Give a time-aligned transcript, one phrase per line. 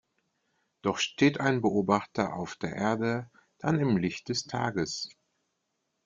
[0.81, 5.09] Doch steht ein Beobachter auf der Erde dann im Licht des Tages.